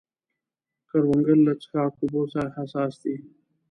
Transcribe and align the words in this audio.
کروندګر 0.87 1.37
له 1.47 1.53
څښاک 1.61 1.93
اوبو 2.01 2.21
سره 2.33 2.49
حساس 2.57 2.93
دی 3.03 3.15